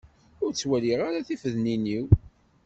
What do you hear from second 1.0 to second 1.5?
ara